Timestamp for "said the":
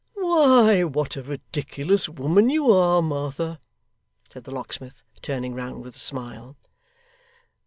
4.31-4.51